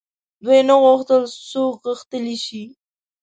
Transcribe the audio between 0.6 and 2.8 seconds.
نه غوښتل څوک غښتلي شي.